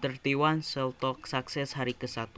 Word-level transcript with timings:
31 0.00 0.64
Self 0.64 0.96
Talk 0.96 1.28
Sukses 1.28 1.76
hari 1.76 1.92
ke-1 1.92 2.32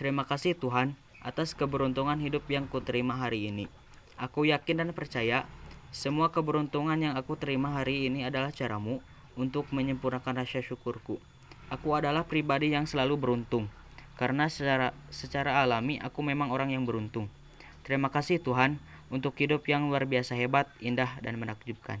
Terima 0.00 0.24
kasih 0.24 0.56
Tuhan 0.56 0.96
atas 1.20 1.52
keberuntungan 1.52 2.16
hidup 2.16 2.48
yang 2.48 2.64
kuterima 2.64 3.20
hari 3.20 3.52
ini. 3.52 3.68
Aku 4.16 4.48
yakin 4.48 4.80
dan 4.80 4.90
percaya 4.96 5.44
semua 5.92 6.32
keberuntungan 6.32 6.96
yang 6.96 7.12
aku 7.20 7.36
terima 7.36 7.76
hari 7.76 8.08
ini 8.08 8.24
adalah 8.24 8.48
caramu 8.48 9.04
untuk 9.36 9.68
menyempurnakan 9.76 10.40
rasa 10.40 10.64
syukurku. 10.64 11.20
Aku 11.68 11.92
adalah 11.92 12.24
pribadi 12.24 12.72
yang 12.72 12.88
selalu 12.88 13.20
beruntung 13.20 13.68
karena 14.16 14.48
secara 14.48 14.96
secara 15.12 15.60
alami 15.60 16.00
aku 16.00 16.24
memang 16.24 16.48
orang 16.48 16.72
yang 16.72 16.88
beruntung. 16.88 17.28
Terima 17.84 18.08
kasih 18.08 18.40
Tuhan 18.40 18.80
untuk 19.12 19.36
hidup 19.36 19.68
yang 19.68 19.92
luar 19.92 20.08
biasa 20.08 20.32
hebat, 20.32 20.64
indah, 20.80 21.20
dan 21.20 21.36
menakjubkan. 21.36 22.00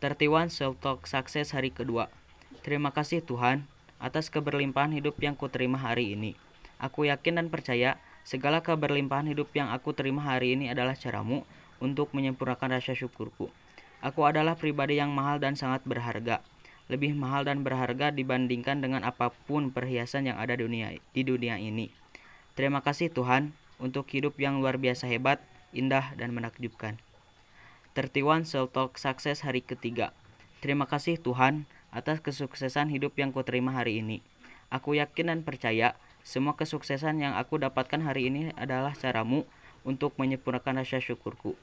31 0.00 0.48
Self 0.48 0.80
Talk 0.80 1.04
Sukses 1.04 1.52
hari 1.52 1.68
kedua 1.68 2.08
Terima 2.64 2.96
kasih 2.96 3.20
Tuhan 3.20 3.68
atas 4.00 4.32
keberlimpahan 4.32 4.96
hidup 4.96 5.20
yang 5.20 5.36
kuterima 5.36 5.76
hari 5.76 6.16
ini. 6.16 6.32
Aku 6.80 7.04
yakin 7.04 7.36
dan 7.36 7.46
percaya 7.52 8.00
segala 8.24 8.64
keberlimpahan 8.64 9.28
hidup 9.28 9.52
yang 9.52 9.68
aku 9.68 9.92
terima 9.92 10.24
hari 10.24 10.56
ini 10.56 10.72
adalah 10.72 10.96
caramu 10.96 11.44
untuk 11.76 12.16
menyempurnakan 12.16 12.80
rasa 12.80 12.96
syukurku. 12.96 13.52
Aku 14.00 14.24
adalah 14.24 14.56
pribadi 14.56 14.96
yang 14.96 15.12
mahal 15.12 15.36
dan 15.44 15.60
sangat 15.60 15.84
berharga. 15.84 16.40
Lebih 16.88 17.12
mahal 17.12 17.44
dan 17.44 17.60
berharga 17.60 18.08
dibandingkan 18.08 18.80
dengan 18.80 19.04
apa 19.04 19.28
pun 19.44 19.68
perhiasan 19.68 20.32
yang 20.32 20.40
ada 20.40 20.56
dunia, 20.56 20.96
di 21.12 21.20
dunia 21.20 21.60
ini. 21.60 21.92
Terima 22.56 22.80
kasih 22.80 23.12
Tuhan 23.12 23.52
untuk 23.76 24.08
hidup 24.08 24.40
yang 24.40 24.64
luar 24.64 24.80
biasa 24.80 25.04
hebat, 25.04 25.40
indah, 25.76 26.16
dan 26.16 26.32
menakjubkan. 26.32 26.96
31 27.92 28.48
Self 28.48 28.72
Talk 28.72 28.96
Sukses 28.96 29.44
hari 29.44 29.60
ketiga. 29.60 30.16
Terima 30.64 30.88
kasih 30.88 31.20
Tuhan 31.20 31.68
atas 31.94 32.18
kesuksesan 32.20 32.90
hidup 32.90 33.14
yang 33.14 33.30
kuterima 33.30 33.70
hari 33.70 34.02
ini. 34.02 34.20
Aku 34.68 34.98
yakin 34.98 35.30
dan 35.30 35.40
percaya 35.46 35.94
semua 36.26 36.58
kesuksesan 36.58 37.22
yang 37.22 37.38
aku 37.38 37.62
dapatkan 37.62 38.02
hari 38.02 38.26
ini 38.28 38.50
adalah 38.58 38.92
caramu 38.98 39.46
untuk 39.86 40.18
menyempurnakan 40.18 40.82
rasa 40.82 40.98
syukurku. 40.98 41.54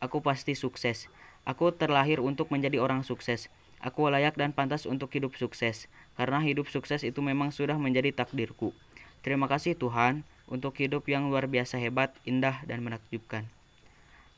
Aku 0.00 0.24
pasti 0.24 0.56
sukses. 0.56 1.12
Aku 1.44 1.68
terlahir 1.76 2.24
untuk 2.24 2.48
menjadi 2.48 2.80
orang 2.80 3.04
sukses. 3.04 3.52
Aku 3.84 4.08
layak 4.08 4.40
dan 4.40 4.56
pantas 4.56 4.88
untuk 4.88 5.12
hidup 5.12 5.36
sukses, 5.36 5.92
karena 6.16 6.40
hidup 6.40 6.72
sukses 6.72 7.04
itu 7.04 7.20
memang 7.20 7.52
sudah 7.52 7.76
menjadi 7.76 8.16
takdirku. 8.16 8.72
Terima 9.20 9.44
kasih 9.44 9.76
Tuhan 9.76 10.24
untuk 10.48 10.72
hidup 10.80 11.04
yang 11.04 11.28
luar 11.28 11.44
biasa 11.44 11.76
hebat, 11.76 12.16
indah, 12.24 12.64
dan 12.64 12.80
menakjubkan. 12.80 13.44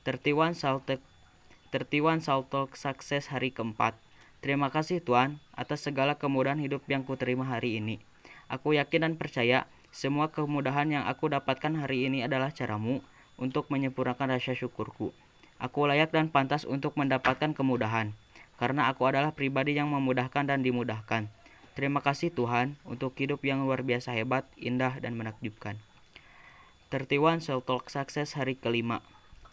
Tertiwan 0.02 0.58
Saltek 0.58 0.98
Tertiwan 1.70 2.18
Saltok 2.22 2.74
Sukses 2.74 3.30
hari 3.30 3.54
keempat. 3.54 3.94
Terima 4.46 4.70
kasih 4.70 5.02
Tuhan 5.02 5.42
atas 5.58 5.90
segala 5.90 6.14
kemudahan 6.14 6.62
hidup 6.62 6.86
yang 6.86 7.02
kuterima 7.02 7.42
hari 7.42 7.82
ini. 7.82 7.98
Aku 8.46 8.78
yakin 8.78 9.02
dan 9.02 9.12
percaya 9.18 9.66
semua 9.90 10.30
kemudahan 10.30 10.86
yang 10.86 11.02
aku 11.02 11.26
dapatkan 11.26 11.74
hari 11.74 12.06
ini 12.06 12.22
adalah 12.22 12.54
caramu 12.54 13.02
untuk 13.42 13.66
menyempurnakan 13.74 14.38
rasa 14.38 14.54
syukurku. 14.54 15.10
Aku 15.58 15.90
layak 15.90 16.14
dan 16.14 16.30
pantas 16.30 16.62
untuk 16.62 16.94
mendapatkan 16.94 17.58
kemudahan, 17.58 18.14
karena 18.54 18.86
aku 18.86 19.10
adalah 19.10 19.34
pribadi 19.34 19.74
yang 19.74 19.90
memudahkan 19.90 20.46
dan 20.46 20.62
dimudahkan. 20.62 21.26
Terima 21.74 21.98
kasih 21.98 22.30
Tuhan 22.30 22.78
untuk 22.86 23.18
hidup 23.18 23.42
yang 23.42 23.66
luar 23.66 23.82
biasa 23.82 24.14
hebat, 24.14 24.46
indah, 24.54 24.94
dan 25.02 25.18
menakjubkan. 25.18 25.74
Tertiwan 26.86 27.42
Self 27.42 27.66
Talk 27.66 27.90
Sukses 27.90 28.38
hari 28.38 28.54
kelima. 28.54 29.02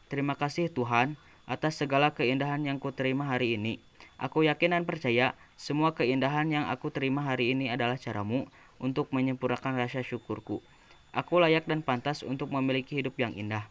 Terima 0.05 0.38
kasih 0.38 0.69
Tuhan 0.69 1.17
atas 1.50 1.81
segala 1.81 2.13
keindahan 2.13 2.61
yang 2.61 2.78
kuterima 2.78 3.25
hari 3.25 3.57
ini. 3.57 3.81
Aku 4.23 4.47
yakin 4.47 4.71
dan 4.71 4.83
percaya 4.88 5.35
semua 5.59 5.91
keindahan 5.91 6.47
yang 6.47 6.71
aku 6.71 6.88
terima 6.95 7.27
hari 7.27 7.52
ini 7.52 7.67
adalah 7.67 7.99
caramu 7.99 8.47
untuk 8.79 9.11
menyempurnakan 9.11 9.75
rasa 9.75 9.99
syukurku. 9.99 10.63
Aku 11.11 11.43
layak 11.43 11.67
dan 11.67 11.83
pantas 11.83 12.23
untuk 12.23 12.47
memiliki 12.47 12.95
hidup 12.95 13.19
yang 13.19 13.35
indah, 13.35 13.67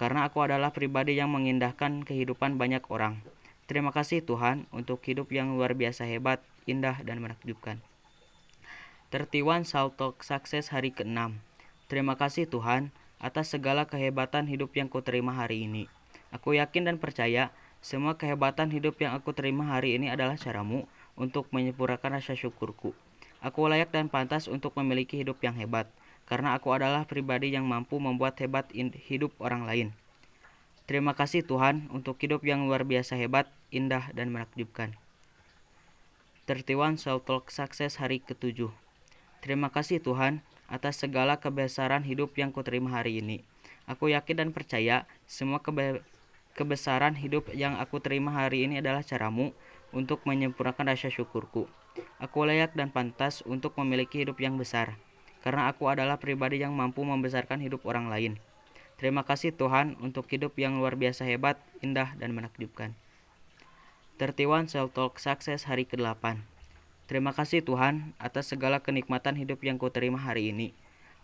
karena 0.00 0.24
aku 0.24 0.40
adalah 0.40 0.72
pribadi 0.72 1.20
yang 1.20 1.28
mengindahkan 1.28 2.08
kehidupan 2.08 2.56
banyak 2.56 2.80
orang. 2.88 3.20
Terima 3.68 3.92
kasih 3.92 4.24
Tuhan 4.24 4.64
untuk 4.72 5.04
hidup 5.04 5.28
yang 5.28 5.52
luar 5.60 5.76
biasa 5.76 6.08
hebat, 6.08 6.40
indah, 6.64 6.96
dan 7.04 7.20
menakjubkan. 7.20 7.76
Tertiwan 9.12 9.68
Saltok 9.68 10.24
Sukses 10.24 10.72
hari 10.72 10.88
ke-6 10.88 11.36
Terima 11.92 12.16
kasih 12.16 12.48
Tuhan 12.48 12.88
atas 13.20 13.52
segala 13.52 13.84
kehebatan 13.84 14.48
hidup 14.48 14.72
yang 14.72 14.88
kuterima 14.88 15.36
hari 15.36 15.68
ini. 15.68 15.84
Aku 16.32 16.56
yakin 16.56 16.88
dan 16.88 16.96
percaya 16.96 17.52
semua 17.82 18.14
kehebatan 18.14 18.70
hidup 18.70 18.94
yang 19.02 19.18
aku 19.18 19.34
terima 19.34 19.74
hari 19.74 19.98
ini 19.98 20.06
adalah 20.06 20.38
caramu 20.38 20.86
untuk 21.18 21.50
menyempurnakan 21.50 22.22
rasa 22.22 22.38
syukurku. 22.38 22.94
Aku 23.42 23.66
layak 23.66 23.90
dan 23.90 24.06
pantas 24.06 24.46
untuk 24.46 24.78
memiliki 24.78 25.18
hidup 25.18 25.42
yang 25.42 25.58
hebat, 25.58 25.90
karena 26.30 26.54
aku 26.54 26.70
adalah 26.70 27.02
pribadi 27.10 27.50
yang 27.50 27.66
mampu 27.66 27.98
membuat 27.98 28.38
hebat 28.38 28.70
hidup 29.10 29.34
orang 29.42 29.66
lain. 29.66 29.88
Terima 30.86 31.10
kasih 31.18 31.42
Tuhan 31.42 31.90
untuk 31.90 32.22
hidup 32.22 32.46
yang 32.46 32.70
luar 32.70 32.86
biasa 32.86 33.18
hebat, 33.18 33.50
indah, 33.74 34.14
dan 34.14 34.30
menakjubkan. 34.30 34.94
Tertiwan 36.46 36.98
Self 36.98 37.26
Talk 37.26 37.50
Sukses 37.50 37.98
hari 37.98 38.22
ketujuh. 38.22 38.70
Terima 39.42 39.74
kasih 39.74 39.98
Tuhan 39.98 40.42
atas 40.70 41.02
segala 41.02 41.38
kebesaran 41.42 42.06
hidup 42.06 42.34
yang 42.38 42.54
kuterima 42.54 42.94
hari 42.94 43.18
ini. 43.18 43.42
Aku 43.90 44.06
yakin 44.10 44.38
dan 44.38 44.50
percaya 44.54 45.10
semua 45.26 45.58
kebe 45.58 46.06
kebesaran 46.52 47.16
hidup 47.16 47.48
yang 47.56 47.80
aku 47.80 48.00
terima 48.00 48.32
hari 48.32 48.68
ini 48.68 48.80
adalah 48.80 49.00
caramu 49.00 49.56
untuk 49.92 50.24
menyempurnakan 50.24 50.92
rasa 50.92 51.08
syukurku. 51.08 51.68
Aku 52.20 52.48
layak 52.48 52.72
dan 52.72 52.88
pantas 52.88 53.44
untuk 53.44 53.76
memiliki 53.76 54.24
hidup 54.24 54.40
yang 54.40 54.56
besar, 54.56 54.96
karena 55.44 55.68
aku 55.68 55.88
adalah 55.92 56.16
pribadi 56.16 56.60
yang 56.60 56.72
mampu 56.72 57.04
membesarkan 57.04 57.60
hidup 57.60 57.84
orang 57.84 58.08
lain. 58.08 58.32
Terima 58.96 59.26
kasih 59.26 59.52
Tuhan 59.52 59.98
untuk 59.98 60.30
hidup 60.30 60.56
yang 60.56 60.78
luar 60.78 60.96
biasa 60.96 61.26
hebat, 61.26 61.60
indah, 61.84 62.14
dan 62.16 62.32
menakjubkan. 62.32 62.96
Tertiwan 64.16 64.70
Self 64.70 64.94
Talk 64.94 65.18
Sukses 65.18 65.66
hari 65.66 65.88
ke-8 65.88 66.52
Terima 67.10 67.34
kasih 67.34 67.60
Tuhan 67.60 68.14
atas 68.16 68.54
segala 68.54 68.80
kenikmatan 68.80 69.34
hidup 69.36 69.60
yang 69.66 69.76
kuterima 69.76 70.16
hari 70.16 70.54
ini. 70.54 70.72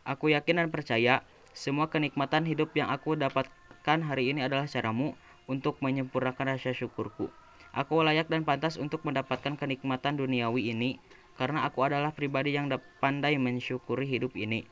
Aku 0.03 0.29
yakin 0.29 0.61
dan 0.61 0.69
percaya 0.69 1.23
semua 1.57 1.89
kenikmatan 1.89 2.45
hidup 2.45 2.75
yang 2.75 2.91
aku 2.91 3.15
dapat 3.15 3.49
lakukan 3.89 4.05
hari 4.05 4.37
ini 4.37 4.45
adalah 4.45 4.69
caramu 4.69 5.17
untuk 5.49 5.81
menyempurnakan 5.81 6.61
rasa 6.61 6.77
syukurku. 6.77 7.33
Aku 7.73 8.05
layak 8.05 8.29
dan 8.29 8.45
pantas 8.45 8.77
untuk 8.77 9.01
mendapatkan 9.01 9.57
kenikmatan 9.57 10.21
duniawi 10.21 10.77
ini 10.77 11.01
karena 11.41 11.65
aku 11.65 11.89
adalah 11.89 12.13
pribadi 12.13 12.53
yang 12.53 12.69
pandai 13.01 13.41
mensyukuri 13.41 14.05
hidup 14.05 14.37
ini. 14.37 14.69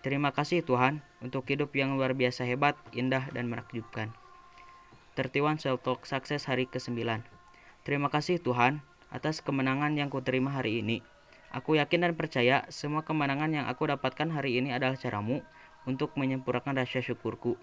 Terima 0.00 0.32
kasih 0.32 0.64
Tuhan 0.64 1.04
untuk 1.20 1.44
hidup 1.44 1.76
yang 1.76 2.00
luar 2.00 2.16
biasa 2.16 2.48
hebat, 2.48 2.72
indah, 2.96 3.28
dan 3.36 3.52
menakjubkan. 3.52 4.16
Tertiwan 5.12 5.60
Self 5.60 5.84
Talk 5.84 6.08
Sukses 6.08 6.48
hari 6.48 6.64
ke-9 6.64 7.20
Terima 7.84 8.08
kasih 8.08 8.40
Tuhan 8.40 8.80
atas 9.12 9.44
kemenangan 9.44 9.92
yang 9.92 10.08
kuterima 10.08 10.56
hari 10.56 10.80
ini. 10.80 11.04
Aku 11.52 11.76
yakin 11.76 12.00
dan 12.00 12.12
percaya 12.16 12.64
semua 12.72 13.04
kemenangan 13.04 13.52
yang 13.52 13.68
aku 13.68 13.92
dapatkan 13.92 14.32
hari 14.32 14.56
ini 14.56 14.72
adalah 14.72 14.96
caramu 14.96 15.44
untuk 15.84 16.16
menyempurnakan 16.16 16.80
rasa 16.80 17.04
syukurku. 17.04 17.60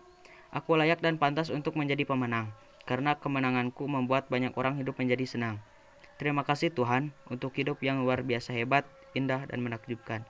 Aku 0.51 0.75
layak 0.75 1.00
dan 1.00 1.16
pantas 1.16 1.47
untuk 1.47 1.79
menjadi 1.79 2.03
pemenang, 2.03 2.51
karena 2.84 3.16
kemenanganku 3.16 3.88
membuat 3.88 4.28
banyak 4.28 4.51
orang 4.59 4.75
hidup 4.75 5.00
menjadi 5.00 5.23
senang. 5.23 5.63
Terima 6.19 6.44
kasih 6.44 6.75
Tuhan 6.75 7.16
untuk 7.31 7.56
hidup 7.56 7.79
yang 7.79 8.03
luar 8.03 8.19
biasa 8.19 8.51
hebat, 8.51 8.84
indah, 9.16 9.47
dan 9.47 9.63
menakjubkan. 9.63 10.28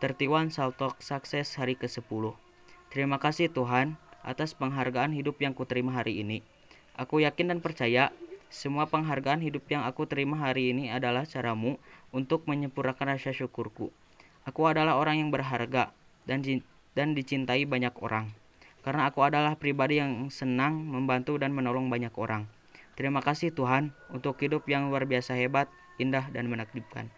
Tertiwan 0.00 0.48
Saltok 0.48 0.96
Sukses 1.04 1.60
hari 1.60 1.76
ke-10 1.76 2.32
Terima 2.88 3.20
kasih 3.20 3.52
Tuhan 3.52 4.00
atas 4.24 4.56
penghargaan 4.56 5.12
hidup 5.12 5.44
yang 5.44 5.52
kuterima 5.52 5.92
hari 5.92 6.24
ini. 6.24 6.40
Aku 6.96 7.20
yakin 7.20 7.52
dan 7.52 7.60
percaya 7.60 8.16
semua 8.48 8.88
penghargaan 8.88 9.44
hidup 9.44 9.68
yang 9.68 9.84
aku 9.84 10.08
terima 10.08 10.40
hari 10.40 10.72
ini 10.72 10.88
adalah 10.88 11.28
caramu 11.28 11.76
untuk 12.16 12.48
menyempurnakan 12.48 13.20
rasa 13.20 13.36
syukurku. 13.36 13.92
Aku 14.48 14.64
adalah 14.64 14.96
orang 14.96 15.20
yang 15.20 15.28
berharga 15.28 15.92
dan 16.24 16.40
dan 16.96 17.12
dicintai 17.12 17.68
banyak 17.68 17.92
orang 18.00 18.32
karena 18.86 19.10
aku 19.10 19.26
adalah 19.26 19.58
pribadi 19.58 19.98
yang 19.98 20.30
senang 20.30 20.78
membantu 20.78 21.34
dan 21.42 21.50
menolong 21.50 21.90
banyak 21.90 22.14
orang. 22.14 22.46
Terima 22.94 23.18
kasih 23.18 23.50
Tuhan 23.50 23.90
untuk 24.14 24.38
hidup 24.38 24.62
yang 24.70 24.86
luar 24.94 25.10
biasa 25.10 25.34
hebat, 25.34 25.66
indah, 25.98 26.30
dan 26.30 26.46
menakjubkan. 26.46 27.10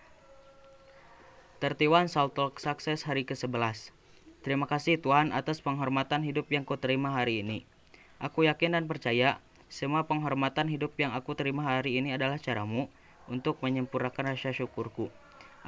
Tertiwan 1.60 2.08
Saltok 2.08 2.56
Sukses 2.56 3.04
hari 3.04 3.28
ke-11 3.28 3.92
Terima 4.40 4.64
kasih 4.64 4.96
Tuhan 4.96 5.28
atas 5.36 5.60
penghormatan 5.60 6.24
hidup 6.24 6.48
yang 6.48 6.64
kuterima 6.64 7.12
hari 7.12 7.44
ini. 7.44 7.68
Aku 8.16 8.48
yakin 8.48 8.72
dan 8.72 8.88
percaya 8.88 9.44
semua 9.68 10.08
penghormatan 10.08 10.72
hidup 10.72 10.96
yang 10.96 11.12
aku 11.12 11.36
terima 11.36 11.68
hari 11.68 12.00
ini 12.00 12.16
adalah 12.16 12.40
caramu 12.40 12.88
untuk 13.28 13.60
menyempurnakan 13.60 14.32
rasa 14.32 14.56
syukurku. 14.56 15.12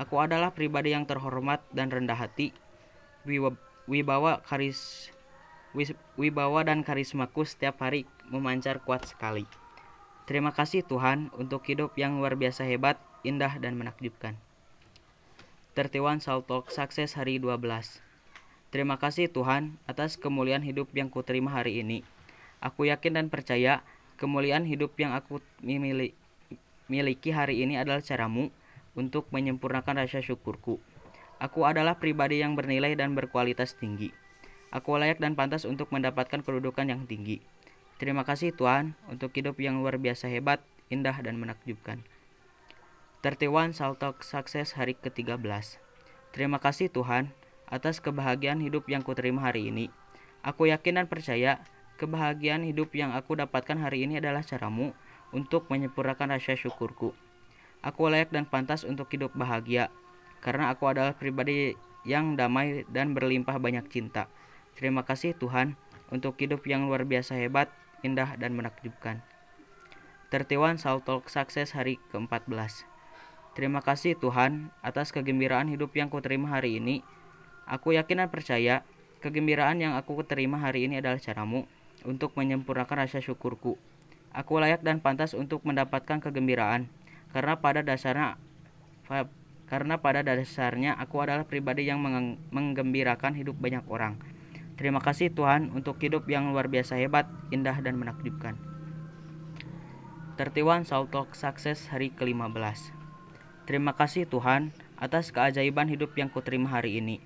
Aku 0.00 0.16
adalah 0.16 0.56
pribadi 0.56 0.96
yang 0.96 1.04
terhormat 1.04 1.60
dan 1.76 1.92
rendah 1.92 2.16
hati, 2.16 2.56
wibawa 3.84 4.40
karis 4.48 5.12
wibawa 6.18 6.66
dan 6.66 6.82
karismaku 6.82 7.46
setiap 7.46 7.82
hari 7.82 8.06
memancar 8.26 8.82
kuat 8.82 9.06
sekali. 9.06 9.46
Terima 10.26 10.54
kasih 10.54 10.86
Tuhan 10.86 11.34
untuk 11.34 11.66
hidup 11.66 11.98
yang 11.98 12.22
luar 12.22 12.38
biasa 12.38 12.62
hebat, 12.62 12.98
indah, 13.26 13.58
dan 13.58 13.74
menakjubkan. 13.74 14.38
31 15.74 16.22
Saltok 16.22 16.70
Sukses 16.70 17.14
hari 17.14 17.38
12 17.38 17.58
Terima 18.70 19.02
kasih 19.02 19.26
Tuhan 19.26 19.82
atas 19.90 20.14
kemuliaan 20.14 20.62
hidup 20.62 20.94
yang 20.94 21.10
kuterima 21.10 21.50
hari 21.50 21.82
ini. 21.82 22.06
Aku 22.62 22.86
yakin 22.86 23.18
dan 23.18 23.26
percaya 23.26 23.82
kemuliaan 24.14 24.62
hidup 24.62 24.94
yang 24.94 25.10
aku 25.10 25.42
miliki 26.86 27.30
hari 27.34 27.66
ini 27.66 27.74
adalah 27.74 27.98
caramu 27.98 28.54
untuk 28.94 29.26
menyempurnakan 29.34 30.06
rasa 30.06 30.22
syukurku. 30.22 30.78
Aku 31.42 31.66
adalah 31.66 31.98
pribadi 31.98 32.38
yang 32.38 32.54
bernilai 32.54 32.94
dan 32.94 33.18
berkualitas 33.18 33.74
tinggi. 33.74 34.14
Aku 34.70 34.94
layak 34.94 35.18
dan 35.18 35.34
pantas 35.34 35.66
untuk 35.66 35.90
mendapatkan 35.90 36.46
kedudukan 36.46 36.86
yang 36.86 37.02
tinggi. 37.10 37.42
Terima 37.98 38.22
kasih 38.22 38.54
Tuhan 38.54 38.94
untuk 39.10 39.34
hidup 39.34 39.58
yang 39.58 39.82
luar 39.82 39.98
biasa 39.98 40.30
hebat, 40.30 40.62
indah, 40.88 41.18
dan 41.20 41.42
menakjubkan. 41.42 42.06
31 43.20 43.76
Saltok 43.76 44.24
Sukses 44.24 44.72
hari 44.78 44.96
ke-13 44.96 45.36
Terima 46.30 46.62
kasih 46.62 46.88
Tuhan 46.88 47.34
atas 47.66 47.98
kebahagiaan 47.98 48.62
hidup 48.62 48.86
yang 48.86 49.02
kuterima 49.02 49.42
hari 49.42 49.68
ini. 49.68 49.90
Aku 50.46 50.70
yakin 50.70 51.02
dan 51.02 51.06
percaya 51.10 51.60
kebahagiaan 52.00 52.64
hidup 52.64 52.94
yang 52.96 53.12
aku 53.12 53.36
dapatkan 53.36 53.76
hari 53.76 54.06
ini 54.08 54.22
adalah 54.22 54.40
caramu 54.40 54.94
untuk 55.34 55.66
menyempurnakan 55.68 56.38
rasa 56.38 56.54
syukurku. 56.54 57.12
Aku 57.82 58.08
layak 58.08 58.32
dan 58.32 58.46
pantas 58.46 58.86
untuk 58.86 59.10
hidup 59.12 59.34
bahagia, 59.34 59.90
karena 60.40 60.72
aku 60.72 60.88
adalah 60.88 61.12
pribadi 61.12 61.76
yang 62.08 62.38
damai 62.38 62.88
dan 62.88 63.12
berlimpah 63.12 63.60
banyak 63.60 63.84
cinta. 63.92 64.30
Terima 64.78 65.06
kasih 65.06 65.34
Tuhan 65.38 65.78
untuk 66.10 66.36
hidup 66.38 66.66
yang 66.66 66.86
luar 66.90 67.06
biasa 67.06 67.38
hebat, 67.38 67.70
indah, 68.02 68.34
dan 68.36 68.54
menakjubkan. 68.54 69.22
Tertiwan 70.30 70.78
Saltok 70.78 71.26
Sukses 71.26 71.74
hari 71.74 71.98
ke-14 72.14 72.90
Terima 73.50 73.82
kasih 73.82 74.14
Tuhan 74.14 74.70
atas 74.78 75.10
kegembiraan 75.10 75.66
hidup 75.66 75.90
yang 75.98 76.06
kuterima 76.06 76.54
hari 76.54 76.78
ini. 76.78 77.02
Aku 77.66 77.90
yakin 77.90 78.22
dan 78.22 78.30
percaya 78.30 78.86
kegembiraan 79.18 79.82
yang 79.82 79.98
aku 79.98 80.22
terima 80.22 80.62
hari 80.62 80.86
ini 80.86 81.02
adalah 81.02 81.18
caramu 81.18 81.66
untuk 82.06 82.32
menyempurnakan 82.38 83.04
rasa 83.04 83.18
syukurku. 83.18 83.74
Aku 84.30 84.62
layak 84.62 84.86
dan 84.86 85.02
pantas 85.02 85.34
untuk 85.34 85.66
mendapatkan 85.66 86.22
kegembiraan 86.22 86.86
karena 87.34 87.58
pada 87.58 87.82
dasarnya 87.82 88.38
karena 89.66 89.98
pada 89.98 90.22
dasarnya 90.22 90.94
aku 90.94 91.18
adalah 91.18 91.42
pribadi 91.42 91.90
yang 91.90 91.98
menggembirakan 92.54 93.34
hidup 93.34 93.58
banyak 93.58 93.82
orang. 93.90 94.14
Terima 94.80 94.96
kasih 94.96 95.28
Tuhan 95.28 95.76
untuk 95.76 96.00
hidup 96.00 96.24
yang 96.24 96.56
luar 96.56 96.64
biasa 96.72 96.96
hebat, 96.96 97.28
indah 97.52 97.76
dan 97.84 98.00
menakjubkan. 98.00 98.56
Tertiwan 100.40 100.88
Saltok 100.88 101.36
Sukses 101.36 101.92
hari 101.92 102.08
ke-15 102.16 102.88
Terima 103.68 103.92
kasih 103.92 104.24
Tuhan 104.24 104.72
atas 104.96 105.36
keajaiban 105.36 105.84
hidup 105.84 106.16
yang 106.16 106.32
kuterima 106.32 106.72
hari 106.72 106.96
ini. 106.96 107.20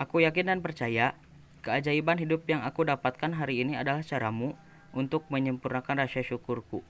Aku 0.00 0.24
yakin 0.24 0.48
dan 0.48 0.64
percaya 0.64 1.12
keajaiban 1.60 2.16
hidup 2.16 2.48
yang 2.48 2.64
aku 2.64 2.88
dapatkan 2.88 3.36
hari 3.36 3.60
ini 3.60 3.76
adalah 3.76 4.00
caramu 4.00 4.56
untuk 4.96 5.28
menyempurnakan 5.28 6.08
rasa 6.08 6.24
syukurku. 6.24 6.80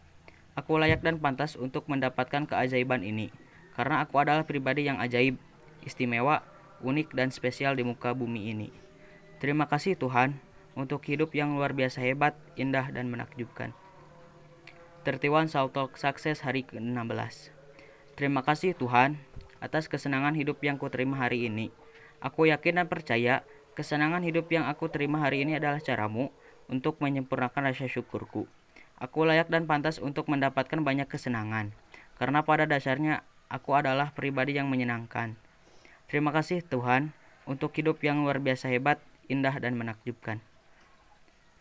Aku 0.54 0.78
layak 0.78 1.02
dan 1.02 1.18
pantas 1.18 1.58
untuk 1.58 1.90
mendapatkan 1.90 2.46
keajaiban 2.46 3.02
ini 3.02 3.34
karena 3.74 4.06
aku 4.06 4.22
adalah 4.22 4.46
pribadi 4.46 4.86
yang 4.86 5.02
ajaib, 5.02 5.42
istimewa, 5.82 6.46
unik 6.86 7.18
dan 7.18 7.34
spesial 7.34 7.74
di 7.74 7.82
muka 7.82 8.14
bumi 8.14 8.54
ini. 8.54 8.70
Terima 9.38 9.70
kasih 9.70 9.94
Tuhan 9.94 10.34
untuk 10.74 11.06
hidup 11.06 11.30
yang 11.30 11.54
luar 11.54 11.70
biasa 11.70 12.02
hebat, 12.02 12.34
indah 12.58 12.90
dan 12.90 13.06
menakjubkan. 13.06 13.70
Tertiwan 15.06 15.46
Saltok 15.46 15.94
Sukses 15.94 16.42
hari 16.42 16.66
ke-16 16.66 17.54
Terima 18.18 18.42
kasih 18.42 18.74
Tuhan 18.74 19.14
atas 19.62 19.86
kesenangan 19.86 20.34
hidup 20.34 20.58
yang 20.66 20.74
kuterima 20.74 21.22
hari 21.22 21.46
ini. 21.46 21.70
Aku 22.18 22.50
yakin 22.50 22.82
dan 22.82 22.90
percaya 22.90 23.46
kesenangan 23.78 24.26
hidup 24.26 24.50
yang 24.50 24.66
aku 24.66 24.90
terima 24.90 25.22
hari 25.22 25.46
ini 25.46 25.54
adalah 25.54 25.78
caramu 25.78 26.34
untuk 26.66 26.98
menyempurnakan 26.98 27.70
rasa 27.70 27.86
syukurku. 27.86 28.50
Aku 28.98 29.22
layak 29.22 29.54
dan 29.54 29.70
pantas 29.70 30.02
untuk 30.02 30.26
mendapatkan 30.26 30.82
banyak 30.82 31.06
kesenangan, 31.06 31.70
karena 32.18 32.42
pada 32.42 32.66
dasarnya 32.66 33.22
aku 33.46 33.78
adalah 33.78 34.10
pribadi 34.10 34.58
yang 34.58 34.66
menyenangkan. 34.66 35.38
Terima 36.10 36.34
kasih 36.34 36.66
Tuhan 36.66 37.14
untuk 37.46 37.70
hidup 37.78 38.02
yang 38.02 38.26
luar 38.26 38.42
biasa 38.42 38.66
hebat, 38.74 38.98
indah, 39.28 39.54
dan 39.60 39.76
menakjubkan. 39.76 40.42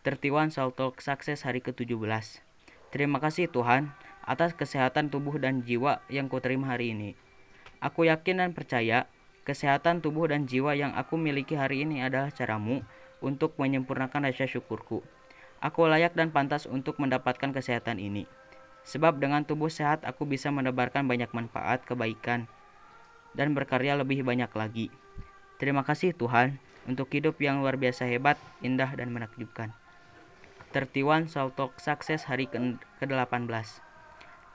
Tertiwan 0.02 0.48
Saltok 0.48 1.04
Sukses 1.04 1.44
hari 1.44 1.60
ke-17 1.60 2.40
Terima 2.88 3.20
kasih 3.20 3.52
Tuhan 3.52 3.92
atas 4.24 4.56
kesehatan 4.56 5.12
tubuh 5.12 5.36
dan 5.36 5.60
jiwa 5.60 6.00
yang 6.08 6.32
kuterima 6.32 6.72
hari 6.72 6.96
ini. 6.96 7.12
Aku 7.84 8.08
yakin 8.08 8.40
dan 8.40 8.50
percaya 8.56 9.04
kesehatan 9.44 10.00
tubuh 10.00 10.28
dan 10.28 10.48
jiwa 10.48 10.72
yang 10.72 10.96
aku 10.96 11.20
miliki 11.20 11.56
hari 11.56 11.84
ini 11.84 12.00
adalah 12.00 12.32
caramu 12.32 12.80
untuk 13.20 13.56
menyempurnakan 13.60 14.28
rasa 14.28 14.48
syukurku. 14.48 15.04
Aku 15.60 15.84
layak 15.84 16.16
dan 16.16 16.32
pantas 16.32 16.64
untuk 16.64 16.96
mendapatkan 16.96 17.52
kesehatan 17.52 18.00
ini. 18.00 18.24
Sebab 18.88 19.20
dengan 19.20 19.44
tubuh 19.44 19.68
sehat 19.68 20.06
aku 20.08 20.24
bisa 20.24 20.48
menebarkan 20.48 21.04
banyak 21.04 21.28
manfaat, 21.36 21.84
kebaikan, 21.84 22.48
dan 23.36 23.52
berkarya 23.52 23.98
lebih 24.00 24.24
banyak 24.24 24.48
lagi. 24.56 24.88
Terima 25.60 25.82
kasih 25.84 26.14
Tuhan 26.14 26.56
untuk 26.88 27.12
hidup 27.12 27.36
yang 27.38 27.60
luar 27.60 27.76
biasa 27.76 28.08
hebat, 28.08 28.40
indah, 28.64 28.88
dan 28.96 29.12
menakjubkan. 29.12 29.76
Tertiwan 30.72 31.28
Saltok 31.28 31.76
Sukses 31.76 32.24
hari 32.24 32.48
ke-18 32.48 33.48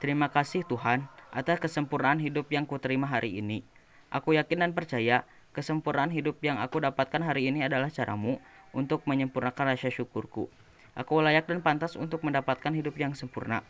Terima 0.01 0.27
kasih 0.33 0.67
Tuhan 0.67 1.07
atas 1.31 1.63
kesempurnaan 1.63 2.19
hidup 2.19 2.51
yang 2.51 2.67
kuterima 2.67 3.07
hari 3.07 3.39
ini. 3.39 3.63
Aku 4.11 4.35
yakin 4.35 4.67
dan 4.67 4.71
percaya 4.75 5.23
kesempurnaan 5.55 6.11
hidup 6.11 6.41
yang 6.43 6.59
aku 6.59 6.81
dapatkan 6.81 7.23
hari 7.23 7.47
ini 7.47 7.63
adalah 7.63 7.87
caramu 7.87 8.41
untuk 8.75 9.05
menyempurnakan 9.07 9.77
rasa 9.77 9.87
syukurku. 9.93 10.49
Aku 10.93 11.23
layak 11.23 11.49
dan 11.49 11.63
pantas 11.65 11.97
untuk 11.97 12.21
mendapatkan 12.21 12.73
hidup 12.75 12.93
yang 12.99 13.17
sempurna, 13.17 13.65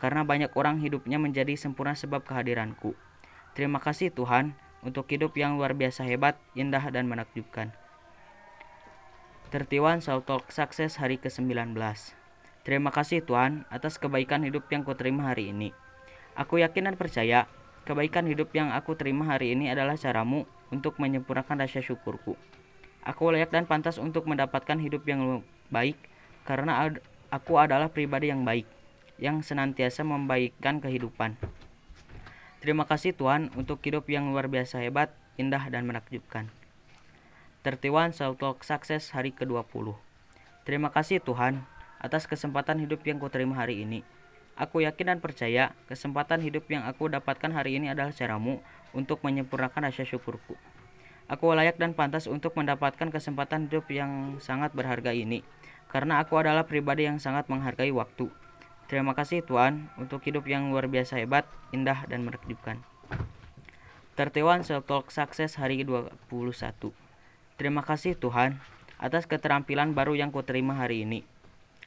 karena 0.00 0.24
banyak 0.24 0.54
orang 0.56 0.80
hidupnya 0.80 1.20
menjadi 1.20 1.52
sempurna 1.58 1.92
sebab 1.92 2.24
kehadiranku. 2.24 2.96
Terima 3.52 3.82
kasih 3.82 4.08
Tuhan 4.08 4.56
untuk 4.80 5.04
hidup 5.12 5.36
yang 5.36 5.60
luar 5.60 5.76
biasa 5.76 6.08
hebat, 6.08 6.40
indah, 6.56 6.88
dan 6.88 7.04
menakjubkan. 7.04 7.81
Tertiwan 9.52 10.00
Saltok 10.00 10.48
Sukses 10.48 10.96
hari 10.96 11.20
ke-19 11.20 11.76
Terima 12.64 12.88
kasih 12.88 13.20
Tuhan 13.20 13.68
atas 13.68 14.00
kebaikan 14.00 14.48
hidup 14.48 14.64
yang 14.72 14.80
kuterima 14.80 15.28
hari 15.28 15.52
ini. 15.52 15.76
Aku 16.32 16.56
yakin 16.56 16.88
dan 16.88 16.96
percaya 16.96 17.44
kebaikan 17.84 18.24
hidup 18.24 18.48
yang 18.56 18.72
aku 18.72 18.96
terima 18.96 19.28
hari 19.28 19.52
ini 19.52 19.68
adalah 19.68 20.00
caramu 20.00 20.48
untuk 20.72 20.96
menyempurnakan 20.96 21.68
rasa 21.68 21.84
syukurku. 21.84 22.32
Aku 23.04 23.28
layak 23.28 23.52
dan 23.52 23.68
pantas 23.68 24.00
untuk 24.00 24.24
mendapatkan 24.24 24.80
hidup 24.80 25.04
yang 25.04 25.44
baik 25.68 26.00
karena 26.48 26.88
aku 27.28 27.60
adalah 27.60 27.92
pribadi 27.92 28.32
yang 28.32 28.48
baik, 28.48 28.64
yang 29.20 29.44
senantiasa 29.44 30.00
membaikkan 30.00 30.80
kehidupan. 30.80 31.36
Terima 32.64 32.88
kasih 32.88 33.12
Tuhan 33.12 33.52
untuk 33.52 33.84
hidup 33.84 34.08
yang 34.08 34.32
luar 34.32 34.48
biasa 34.48 34.80
hebat, 34.80 35.12
indah, 35.36 35.68
dan 35.68 35.84
menakjubkan. 35.84 36.61
Tertiwan 37.62 38.10
Saltok 38.10 38.66
Sukses 38.66 39.14
hari 39.14 39.30
ke-20 39.30 39.94
Terima 40.66 40.90
kasih 40.90 41.22
Tuhan 41.22 41.62
atas 42.02 42.26
kesempatan 42.26 42.82
hidup 42.82 43.06
yang 43.06 43.22
kuterima 43.22 43.54
hari 43.54 43.86
ini. 43.86 44.02
Aku 44.58 44.82
yakin 44.82 45.14
dan 45.14 45.18
percaya 45.22 45.70
kesempatan 45.86 46.42
hidup 46.42 46.66
yang 46.66 46.82
aku 46.82 47.06
dapatkan 47.06 47.54
hari 47.54 47.78
ini 47.78 47.86
adalah 47.86 48.10
caramu 48.10 48.58
untuk 48.90 49.22
menyempurnakan 49.22 49.94
rasa 49.94 50.02
syukurku. 50.02 50.58
Aku 51.30 51.54
layak 51.54 51.78
dan 51.78 51.94
pantas 51.94 52.26
untuk 52.26 52.50
mendapatkan 52.58 53.14
kesempatan 53.14 53.70
hidup 53.70 53.86
yang 53.94 54.42
sangat 54.42 54.74
berharga 54.74 55.14
ini, 55.14 55.46
karena 55.86 56.18
aku 56.18 56.42
adalah 56.42 56.66
pribadi 56.66 57.06
yang 57.06 57.22
sangat 57.22 57.46
menghargai 57.46 57.94
waktu. 57.94 58.26
Terima 58.90 59.14
kasih 59.14 59.46
Tuhan 59.46 59.86
untuk 60.02 60.18
hidup 60.26 60.50
yang 60.50 60.74
luar 60.74 60.90
biasa 60.90 61.14
hebat, 61.22 61.46
indah, 61.70 62.10
dan 62.10 62.26
menakjubkan. 62.26 62.82
Tertiwan 64.18 64.66
Self 64.66 64.90
Sukses 65.14 65.62
hari 65.62 65.86
21 65.86 66.10
Terima 67.60 67.84
kasih 67.84 68.16
Tuhan 68.16 68.56
atas 68.96 69.28
keterampilan 69.28 69.92
baru 69.92 70.16
yang 70.16 70.32
kuterima 70.32 70.72
hari 70.78 71.04
ini. 71.04 71.20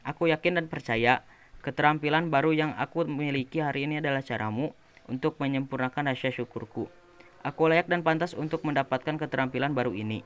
Aku 0.06 0.30
yakin 0.30 0.62
dan 0.62 0.66
percaya 0.70 1.26
keterampilan 1.66 2.30
baru 2.30 2.54
yang 2.54 2.72
aku 2.78 3.10
miliki 3.10 3.64
hari 3.64 3.90
ini 3.90 3.98
adalah 3.98 4.22
caramu 4.22 4.78
untuk 5.10 5.42
menyempurnakan 5.42 6.14
rasa 6.14 6.30
syukurku. 6.30 6.86
Aku 7.42 7.62
layak 7.66 7.90
dan 7.90 8.06
pantas 8.06 8.38
untuk 8.38 8.62
mendapatkan 8.62 9.18
keterampilan 9.18 9.74
baru 9.74 9.94
ini. 9.98 10.22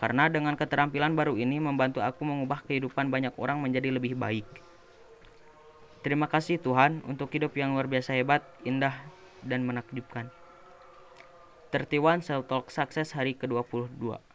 Karena 0.00 0.30
dengan 0.32 0.54
keterampilan 0.56 1.12
baru 1.12 1.36
ini 1.36 1.58
membantu 1.58 2.00
aku 2.00 2.24
mengubah 2.24 2.64
kehidupan 2.64 3.10
banyak 3.12 3.34
orang 3.36 3.60
menjadi 3.60 3.92
lebih 3.92 4.14
baik. 4.14 4.46
Terima 6.06 6.30
kasih 6.30 6.62
Tuhan 6.62 7.02
untuk 7.04 7.28
hidup 7.34 7.52
yang 7.58 7.74
luar 7.74 7.90
biasa 7.90 8.14
hebat, 8.14 8.46
indah, 8.62 8.94
dan 9.42 9.66
menakjubkan. 9.66 10.30
Tertiwan 11.74 12.22
Self 12.22 12.46
Talk 12.48 12.70
Sukses 12.70 13.12
hari 13.12 13.36
ke-22 13.36 14.27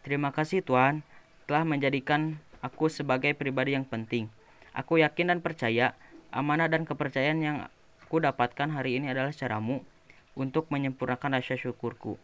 Terima 0.00 0.32
kasih 0.32 0.64
Tuhan 0.64 1.04
telah 1.44 1.68
menjadikan 1.68 2.40
aku 2.64 2.88
sebagai 2.88 3.36
pribadi 3.36 3.76
yang 3.76 3.84
penting. 3.84 4.32
Aku 4.72 4.96
yakin 4.96 5.28
dan 5.28 5.38
percaya 5.44 5.92
amanah 6.32 6.72
dan 6.72 6.88
kepercayaan 6.88 7.40
yang 7.42 7.56
aku 8.00 8.22
dapatkan 8.22 8.70
hari 8.72 8.96
ini 8.96 9.12
adalah 9.12 9.34
caramu 9.34 9.84
untuk 10.32 10.72
menyempurnakan 10.72 11.36
rasa 11.36 11.58
syukurku. 11.60 12.16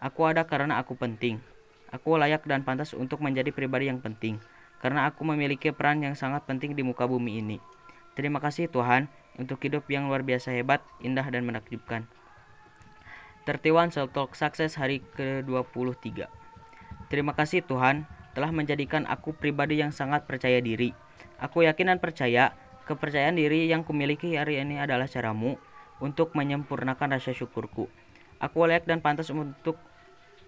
Aku 0.00 0.24
ada 0.24 0.48
karena 0.48 0.80
aku 0.80 0.96
penting. 0.96 1.42
Aku 1.92 2.16
layak 2.16 2.48
dan 2.48 2.64
pantas 2.64 2.96
untuk 2.96 3.20
menjadi 3.20 3.48
pribadi 3.52 3.88
yang 3.88 4.00
penting, 4.00 4.40
karena 4.80 5.08
aku 5.08 5.24
memiliki 5.24 5.72
peran 5.72 6.04
yang 6.04 6.12
sangat 6.12 6.44
penting 6.44 6.76
di 6.76 6.84
muka 6.84 7.08
bumi 7.08 7.40
ini. 7.40 7.56
Terima 8.12 8.40
kasih 8.44 8.68
Tuhan 8.68 9.08
untuk 9.40 9.60
hidup 9.64 9.88
yang 9.88 10.08
luar 10.08 10.20
biasa 10.20 10.52
hebat, 10.52 10.84
indah, 11.00 11.24
dan 11.28 11.48
menakjubkan. 11.48 12.04
Tertiwan 13.48 13.88
Self 13.88 14.12
Talk 14.12 14.36
Sukses 14.36 14.76
hari 14.76 15.00
ke-23 15.16 16.37
Terima 17.08 17.32
kasih 17.32 17.64
Tuhan 17.64 18.04
telah 18.36 18.52
menjadikan 18.52 19.08
aku 19.08 19.32
pribadi 19.32 19.80
yang 19.80 19.96
sangat 19.96 20.28
percaya 20.28 20.60
diri. 20.60 20.92
Aku 21.40 21.64
yakin 21.64 21.96
dan 21.96 21.98
percaya 21.98 22.52
kepercayaan 22.84 23.36
diri 23.36 23.68
yang 23.68 23.80
kumiliki 23.84 24.36
hari 24.36 24.60
ini 24.60 24.76
adalah 24.76 25.08
caramu 25.08 25.56
untuk 26.04 26.36
menyempurnakan 26.36 27.16
rasa 27.16 27.32
syukurku. 27.32 27.88
Aku 28.38 28.68
layak 28.68 28.84
dan 28.84 29.00
pantas 29.00 29.32
untuk 29.32 29.80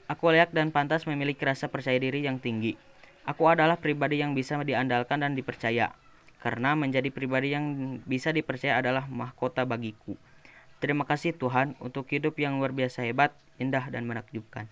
aku 0.07 0.25
layak 0.31 0.53
dan 0.53 0.69
pantas 0.71 1.09
memiliki 1.09 1.43
rasa 1.43 1.73
percaya 1.73 1.97
diri 1.97 2.23
yang 2.23 2.39
tinggi. 2.39 2.77
Aku 3.25 3.49
adalah 3.49 3.81
pribadi 3.81 4.21
yang 4.21 4.37
bisa 4.37 4.61
diandalkan 4.61 5.21
dan 5.21 5.33
dipercaya 5.33 5.97
karena 6.41 6.73
menjadi 6.73 7.13
pribadi 7.13 7.53
yang 7.53 8.01
bisa 8.09 8.33
dipercaya 8.33 8.81
adalah 8.81 9.05
mahkota 9.09 9.69
bagiku. 9.69 10.17
Terima 10.81 11.05
kasih 11.05 11.37
Tuhan 11.37 11.77
untuk 11.77 12.09
hidup 12.09 12.41
yang 12.41 12.57
luar 12.57 12.73
biasa 12.73 13.05
hebat, 13.05 13.37
indah, 13.61 13.93
dan 13.93 14.09
menakjubkan. 14.09 14.65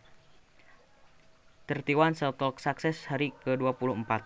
Tertiwan 1.68 2.16
Self 2.16 2.40
Talk 2.40 2.64
Sukses 2.64 3.12
hari 3.12 3.36
ke-24 3.44 4.24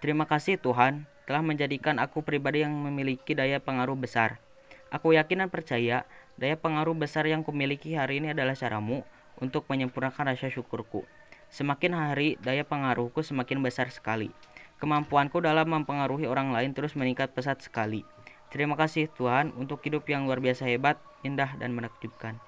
Terima 0.00 0.24
kasih 0.24 0.56
Tuhan 0.56 1.04
telah 1.28 1.44
menjadikan 1.44 2.00
aku 2.00 2.24
pribadi 2.24 2.64
yang 2.64 2.72
memiliki 2.72 3.36
daya 3.36 3.60
pengaruh 3.60 3.92
besar. 3.92 4.40
Aku 4.88 5.12
yakin 5.12 5.44
dan 5.44 5.48
percaya 5.52 6.08
daya 6.40 6.56
pengaruh 6.56 6.96
besar 6.96 7.28
yang 7.28 7.44
kumiliki 7.44 7.92
hari 7.92 8.24
ini 8.24 8.32
adalah 8.32 8.56
caramu 8.56 9.04
untuk 9.36 9.68
menyempurnakan 9.68 10.32
rasa 10.32 10.48
syukurku. 10.48 11.04
Semakin 11.52 11.92
hari, 11.92 12.40
daya 12.40 12.64
pengaruhku 12.64 13.20
semakin 13.20 13.60
besar 13.60 13.92
sekali. 13.92 14.32
Kemampuanku 14.80 15.44
dalam 15.44 15.68
mempengaruhi 15.68 16.24
orang 16.24 16.56
lain 16.56 16.72
terus 16.72 16.96
meningkat 16.96 17.36
pesat 17.36 17.60
sekali. 17.60 18.00
Terima 18.48 18.80
kasih 18.80 19.12
Tuhan 19.12 19.52
untuk 19.60 19.84
hidup 19.84 20.08
yang 20.08 20.24
luar 20.24 20.40
biasa 20.40 20.64
hebat, 20.64 20.96
indah, 21.20 21.52
dan 21.60 21.76
menakjubkan. 21.76 22.40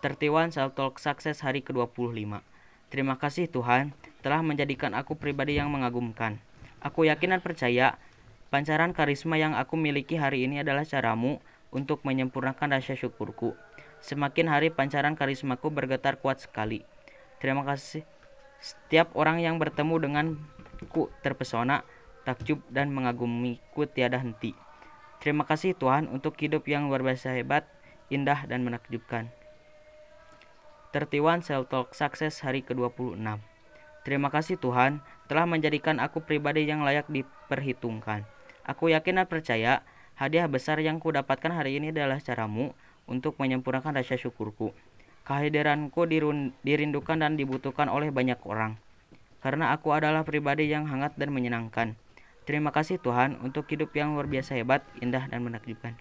Tertiwan 0.00 0.48
Self 0.48 0.72
Talk 0.72 0.96
Sukses 0.96 1.44
hari 1.44 1.60
ke-25 1.60 2.51
Terima 2.92 3.16
kasih 3.16 3.48
Tuhan 3.48 3.96
telah 4.20 4.44
menjadikan 4.44 4.92
aku 4.92 5.16
pribadi 5.16 5.56
yang 5.56 5.72
mengagumkan. 5.72 6.36
Aku 6.84 7.08
yakin 7.08 7.32
dan 7.32 7.40
percaya 7.40 7.96
pancaran 8.52 8.92
karisma 8.92 9.40
yang 9.40 9.56
aku 9.56 9.80
miliki 9.80 10.20
hari 10.20 10.44
ini 10.44 10.60
adalah 10.60 10.84
caramu 10.84 11.40
untuk 11.72 12.04
menyempurnakan 12.04 12.76
rasa 12.76 12.92
syukurku. 12.92 13.56
Semakin 14.04 14.52
hari 14.52 14.68
pancaran 14.68 15.16
karismaku 15.16 15.72
bergetar 15.72 16.20
kuat 16.20 16.44
sekali. 16.44 16.84
Terima 17.40 17.64
kasih 17.64 18.04
setiap 18.60 19.16
orang 19.16 19.40
yang 19.40 19.56
bertemu 19.56 19.96
dengan 19.96 20.26
Ku 20.90 21.08
terpesona, 21.22 21.86
takjub, 22.26 22.58
dan 22.66 22.90
mengagumiku 22.90 23.86
tiada 23.86 24.18
henti. 24.18 24.50
Terima 25.22 25.46
kasih 25.46 25.78
Tuhan 25.78 26.10
untuk 26.10 26.34
hidup 26.42 26.66
yang 26.66 26.90
luar 26.90 27.06
biasa 27.06 27.38
hebat, 27.38 27.70
indah, 28.10 28.50
dan 28.50 28.66
menakjubkan. 28.66 29.30
Tertiwan 30.92 31.40
Self 31.40 31.72
Talk 31.72 31.96
Sukses 31.96 32.44
hari 32.44 32.60
ke-26 32.60 33.16
Terima 34.04 34.28
kasih 34.28 34.60
Tuhan 34.60 35.00
telah 35.24 35.48
menjadikan 35.48 35.96
aku 35.96 36.20
pribadi 36.20 36.68
yang 36.68 36.84
layak 36.84 37.08
diperhitungkan. 37.08 38.28
Aku 38.68 38.92
yakin 38.92 39.16
dan 39.16 39.24
percaya 39.24 39.80
hadiah 40.20 40.44
besar 40.52 40.76
yang 40.84 41.00
ku 41.00 41.08
dapatkan 41.08 41.48
hari 41.48 41.80
ini 41.80 41.96
adalah 41.96 42.20
caramu 42.20 42.76
untuk 43.08 43.40
menyempurnakan 43.40 44.04
rasa 44.04 44.20
syukurku. 44.20 44.76
Kehadiranku 45.24 46.04
dirindukan 46.60 47.24
dan 47.24 47.40
dibutuhkan 47.40 47.88
oleh 47.88 48.12
banyak 48.12 48.36
orang 48.44 48.76
karena 49.40 49.72
aku 49.72 49.96
adalah 49.96 50.28
pribadi 50.28 50.68
yang 50.68 50.84
hangat 50.92 51.16
dan 51.16 51.32
menyenangkan. 51.32 51.96
Terima 52.44 52.68
kasih 52.68 53.00
Tuhan 53.00 53.40
untuk 53.40 53.64
hidup 53.72 53.96
yang 53.96 54.12
luar 54.12 54.28
biasa 54.28 54.60
hebat, 54.60 54.84
indah, 55.00 55.24
dan 55.24 55.40
menakjubkan. 55.40 55.96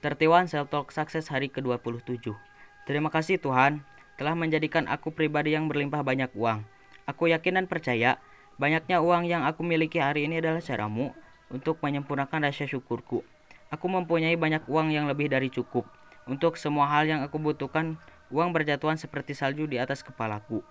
Tertiwan 0.00 0.48
Self 0.48 0.72
Talk 0.72 0.88
Sukses 0.88 1.28
hari 1.28 1.52
ke-27 1.52 2.53
Terima 2.84 3.08
kasih 3.08 3.40
Tuhan 3.40 3.80
telah 4.20 4.36
menjadikan 4.36 4.86
aku 4.86 5.10
pribadi 5.10 5.56
yang 5.56 5.66
berlimpah 5.66 6.04
banyak 6.04 6.30
uang. 6.36 6.64
Aku 7.04 7.28
yakin 7.28 7.60
dan 7.60 7.66
percaya 7.68 8.20
banyaknya 8.56 9.00
uang 9.00 9.28
yang 9.28 9.42
aku 9.44 9.64
miliki 9.64 10.00
hari 10.00 10.28
ini 10.28 10.40
adalah 10.40 10.60
caramu 10.60 11.12
untuk 11.48 11.80
menyempurnakan 11.80 12.48
rasa 12.48 12.68
syukurku. 12.68 13.24
Aku 13.72 13.86
mempunyai 13.90 14.36
banyak 14.36 14.68
uang 14.70 14.92
yang 14.94 15.08
lebih 15.10 15.32
dari 15.32 15.48
cukup. 15.50 15.88
Untuk 16.24 16.56
semua 16.56 16.88
hal 16.88 17.04
yang 17.04 17.20
aku 17.20 17.36
butuhkan, 17.36 18.00
uang 18.32 18.54
berjatuhan 18.54 18.96
seperti 18.96 19.36
salju 19.36 19.68
di 19.68 19.76
atas 19.76 20.00
kepalaku 20.00 20.64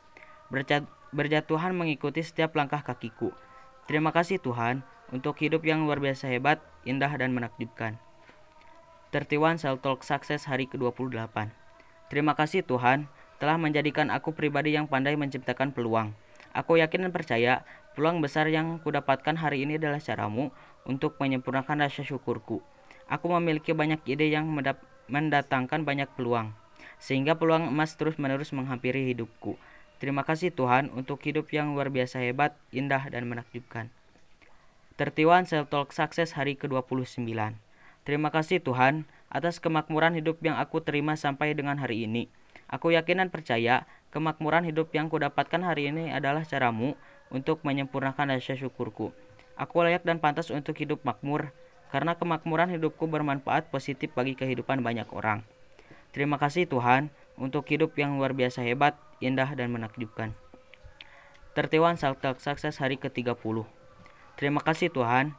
berjatuhan 1.13 1.73
mengikuti 1.73 2.21
setiap 2.21 2.53
langkah 2.53 2.85
kakiku. 2.85 3.33
Terima 3.89 4.13
kasih 4.13 4.37
Tuhan 4.37 4.85
untuk 5.09 5.37
hidup 5.41 5.65
yang 5.65 5.85
luar 5.85 5.97
biasa 5.97 6.29
hebat, 6.29 6.61
indah, 6.85 7.09
dan 7.09 7.33
menakjubkan. 7.33 7.97
Tertiwan 9.09 9.57
Self 9.61 9.81
Talk 9.81 10.01
Sukses 10.01 10.49
hari 10.49 10.65
ke-28 10.65 11.62
Terima 12.11 12.35
kasih 12.35 12.63
Tuhan 12.65 13.07
telah 13.37 13.59
menjadikan 13.59 14.07
aku 14.07 14.31
pribadi 14.31 14.75
yang 14.75 14.87
pandai 14.87 15.19
menciptakan 15.19 15.75
peluang. 15.75 16.15
Aku 16.53 16.77
yakin 16.77 17.09
dan 17.09 17.11
percaya 17.11 17.65
peluang 17.97 18.21
besar 18.21 18.45
yang 18.47 18.77
kudapatkan 18.79 19.33
hari 19.35 19.65
ini 19.65 19.81
adalah 19.81 19.97
caramu 19.97 20.53
untuk 20.85 21.17
menyempurnakan 21.17 21.89
rasa 21.89 22.05
syukurku. 22.05 22.61
Aku 23.09 23.25
memiliki 23.33 23.73
banyak 23.73 23.99
ide 24.05 24.29
yang 24.29 24.47
mendatangkan 25.09 25.81
banyak 25.83 26.07
peluang, 26.13 26.53
sehingga 27.01 27.35
peluang 27.35 27.67
emas 27.67 27.97
terus-menerus 27.97 28.53
menghampiri 28.53 29.11
hidupku. 29.11 29.57
Terima 29.97 30.21
kasih 30.23 30.51
Tuhan 30.51 30.91
untuk 30.93 31.19
hidup 31.23 31.49
yang 31.51 31.73
luar 31.73 31.89
biasa 31.89 32.21
hebat, 32.21 32.55
indah, 32.75 33.07
dan 33.07 33.27
menakjubkan. 33.27 33.89
Tertiwan 34.93 35.49
Self 35.49 35.73
Talk 35.73 35.89
Sukses 35.89 36.37
hari 36.37 36.53
ke-29 36.53 37.25
Terima 38.03 38.35
kasih 38.35 38.59
Tuhan 38.59 39.07
atas 39.31 39.63
kemakmuran 39.63 40.19
hidup 40.19 40.43
yang 40.43 40.59
aku 40.59 40.83
terima 40.83 41.15
sampai 41.15 41.55
dengan 41.55 41.79
hari 41.79 42.03
ini. 42.03 42.27
Aku 42.67 42.91
yakin 42.91 43.23
dan 43.23 43.29
percaya 43.31 43.87
kemakmuran 44.11 44.67
hidup 44.67 44.91
yang 44.91 45.07
kudapatkan 45.07 45.63
hari 45.63 45.87
ini 45.87 46.11
adalah 46.11 46.43
caramu 46.43 46.99
untuk 47.31 47.63
menyempurnakan 47.63 48.35
rasa 48.35 48.59
syukurku. 48.59 49.15
Aku 49.55 49.85
layak 49.85 50.03
dan 50.03 50.19
pantas 50.19 50.49
untuk 50.51 50.75
hidup 50.81 51.05
makmur, 51.05 51.53
karena 51.93 52.17
kemakmuran 52.17 52.73
hidupku 52.73 53.05
bermanfaat 53.05 53.69
positif 53.69 54.09
bagi 54.17 54.33
kehidupan 54.33 54.81
banyak 54.81 55.05
orang. 55.13 55.45
Terima 56.09 56.41
kasih 56.41 56.65
Tuhan 56.65 57.13
untuk 57.37 57.65
hidup 57.69 57.93
yang 57.97 58.17
luar 58.17 58.33
biasa 58.33 58.65
hebat, 58.65 58.97
indah, 59.21 59.49
dan 59.53 59.69
menakjubkan. 59.69 60.33
Tertiwan 61.53 62.01
Saltak 62.01 62.41
Sukses 62.41 62.81
hari 62.81 62.97
ke-30 62.97 63.37
Terima 64.33 64.61
kasih 64.65 64.89
Tuhan 64.89 65.37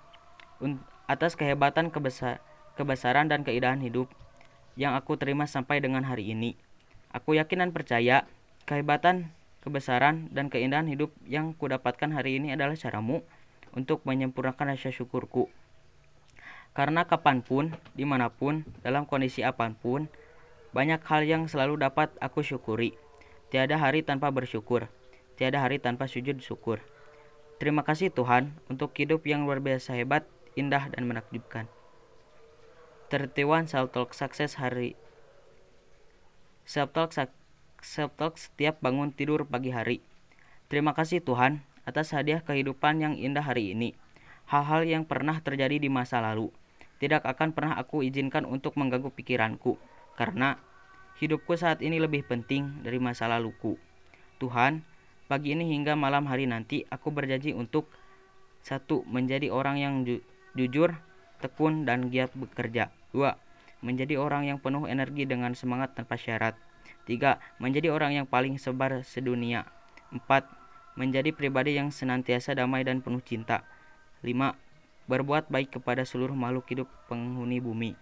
atas 1.10 1.34
kehebatan 1.34 1.90
kebesar, 1.90 2.38
kebesaran 2.74 3.30
dan 3.30 3.46
keindahan 3.46 3.80
hidup 3.82 4.10
yang 4.74 4.98
aku 4.98 5.14
terima 5.14 5.46
sampai 5.46 5.78
dengan 5.78 6.02
hari 6.06 6.34
ini. 6.34 6.58
Aku 7.14 7.38
yakin 7.38 7.62
dan 7.62 7.70
percaya 7.70 8.26
kehebatan, 8.66 9.30
kebesaran, 9.62 10.28
dan 10.34 10.50
keindahan 10.50 10.90
hidup 10.90 11.14
yang 11.30 11.54
kudapatkan 11.54 12.10
hari 12.10 12.42
ini 12.42 12.52
adalah 12.52 12.74
caramu 12.74 13.22
untuk 13.70 14.02
menyempurnakan 14.02 14.74
rasa 14.74 14.90
syukurku. 14.90 15.46
Karena 16.74 17.06
kapan 17.06 17.46
pun, 17.46 17.70
di 17.94 18.02
mana 18.02 18.34
pun, 18.34 18.66
dalam 18.82 19.06
kondisi 19.06 19.46
apa 19.46 19.70
pun, 19.78 20.10
banyak 20.74 20.98
hal 21.06 21.22
yang 21.22 21.46
selalu 21.46 21.78
dapat 21.78 22.10
aku 22.18 22.42
syukuri. 22.42 22.98
Tiada 23.54 23.78
hari 23.78 24.02
tanpa 24.02 24.34
bersyukur. 24.34 24.90
Tiada 25.38 25.62
hari 25.62 25.78
tanpa 25.78 26.10
sujud 26.10 26.42
syukur. 26.42 26.82
Terima 27.62 27.86
kasih 27.86 28.10
Tuhan 28.10 28.58
untuk 28.66 28.90
hidup 28.98 29.22
yang 29.22 29.46
luar 29.46 29.62
biasa 29.62 29.94
hebat, 29.94 30.26
indah, 30.58 30.90
dan 30.90 31.06
menakjubkan. 31.06 31.70
Tertiwan 33.12 33.68
Self 33.68 33.92
Talk 33.92 34.16
Sukses 34.16 34.56
hari 34.56 34.96
Self 36.64 36.96
Talk 36.96 37.12
Self 37.84 38.10
Talk 38.16 38.40
setiap 38.40 38.80
bangun 38.80 39.12
tidur 39.12 39.44
pagi 39.44 39.68
hari. 39.68 40.00
Terima 40.72 40.96
kasih 40.96 41.20
Tuhan 41.20 41.60
atas 41.84 42.16
hadiah 42.16 42.40
kehidupan 42.40 43.04
yang 43.04 43.14
indah 43.20 43.44
hari 43.44 43.76
ini. 43.76 43.92
Hal-hal 44.48 44.88
yang 44.88 45.04
pernah 45.04 45.36
terjadi 45.44 45.76
di 45.76 45.92
masa 45.92 46.24
lalu 46.24 46.48
tidak 46.96 47.28
akan 47.28 47.52
pernah 47.52 47.76
aku 47.76 48.00
izinkan 48.00 48.48
untuk 48.48 48.80
mengganggu 48.80 49.12
pikiranku 49.12 49.76
karena 50.16 50.56
hidupku 51.20 51.60
saat 51.60 51.84
ini 51.84 52.00
lebih 52.00 52.24
penting 52.24 52.80
dari 52.80 52.96
masa 52.96 53.28
laluku. 53.28 53.76
Tuhan, 54.40 54.80
pagi 55.28 55.52
ini 55.52 55.68
hingga 55.76 55.92
malam 55.92 56.24
hari 56.24 56.48
nanti 56.48 56.88
aku 56.88 57.12
berjanji 57.12 57.52
untuk 57.52 57.84
satu 58.64 59.04
menjadi 59.04 59.52
orang 59.52 59.76
yang 59.76 59.94
ju 60.08 60.24
jujur, 60.56 60.96
tekun 61.44 61.84
dan 61.84 62.08
giat 62.08 62.32
bekerja. 62.32 62.88
Dua, 63.12 63.36
menjadi 63.84 64.16
orang 64.16 64.48
yang 64.48 64.56
penuh 64.56 64.88
energi 64.88 65.28
dengan 65.28 65.52
semangat 65.52 65.92
tanpa 65.92 66.16
syarat. 66.16 66.56
Tiga, 67.04 67.36
menjadi 67.60 67.92
orang 67.92 68.16
yang 68.16 68.24
paling 68.24 68.56
sebar 68.56 69.04
sedunia. 69.04 69.68
Empat, 70.08 70.48
menjadi 70.96 71.36
pribadi 71.36 71.76
yang 71.76 71.92
senantiasa 71.92 72.56
damai 72.56 72.80
dan 72.88 73.04
penuh 73.04 73.20
cinta. 73.20 73.68
Lima, 74.24 74.56
berbuat 75.04 75.52
baik 75.52 75.76
kepada 75.76 76.08
seluruh 76.08 76.32
makhluk 76.32 76.64
hidup 76.72 76.88
penghuni 77.12 77.60
bumi. 77.60 77.92